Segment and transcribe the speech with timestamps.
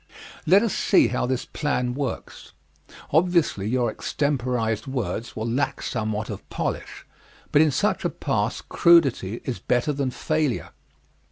[0.47, 2.53] Let us see how this plan works
[3.11, 7.05] obviously, your extemporized words will lack somewhat of polish,
[7.51, 10.71] but in such a pass crudity is better than failure.